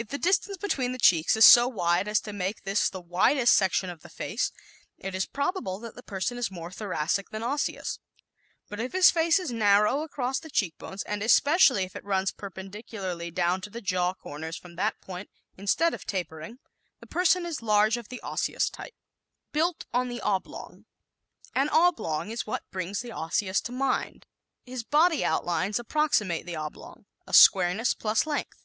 If 0.00 0.06
the 0.10 0.16
distance 0.18 0.56
between 0.56 0.92
the 0.92 0.98
cheeks 1.00 1.34
is 1.36 1.44
so 1.44 1.66
wide 1.66 2.06
as 2.06 2.20
to 2.20 2.32
make 2.32 2.62
this 2.62 2.88
the 2.88 3.00
widest 3.00 3.52
section 3.52 3.90
of 3.90 4.02
the 4.02 4.08
face, 4.08 4.52
it 4.96 5.12
is 5.12 5.26
probable 5.26 5.80
that 5.80 5.96
the 5.96 6.04
person 6.04 6.38
is 6.38 6.52
more 6.52 6.70
Thoracic 6.70 7.30
than 7.30 7.42
Osseous. 7.42 7.98
But 8.68 8.78
if 8.78 8.92
his 8.92 9.10
face 9.10 9.40
is 9.40 9.50
narrow 9.50 10.02
across 10.02 10.38
the 10.38 10.50
cheek 10.52 10.78
bones, 10.78 11.02
and 11.02 11.20
especially 11.20 11.82
if 11.82 11.96
it 11.96 12.04
runs 12.04 12.30
perpendicularly 12.30 13.32
down 13.32 13.60
to 13.62 13.70
the 13.70 13.80
jaw 13.80 14.14
corners 14.14 14.56
from 14.56 14.76
that 14.76 15.00
point 15.00 15.30
instead 15.56 15.92
of 15.94 16.06
tapering, 16.06 16.60
the 17.00 17.08
person 17.08 17.44
is 17.44 17.60
large 17.60 17.96
of 17.96 18.08
the 18.08 18.20
Osseous 18.22 18.70
type. 18.70 18.94
Built 19.50 19.84
on 19.92 20.08
the 20.08 20.20
Oblong¶ 20.20 20.84
An 21.60 21.68
oblong 21.70 22.30
is 22.30 22.46
what 22.46 22.62
the 22.70 23.10
Osseous 23.12 23.60
brings 23.60 23.60
to 23.62 23.72
mind. 23.72 24.26
His 24.64 24.84
body 24.84 25.24
outlines 25.24 25.80
approximate 25.80 26.46
the 26.46 26.54
oblong 26.54 27.06
a 27.26 27.32
squareness 27.34 27.94
plus 27.94 28.28
length. 28.28 28.64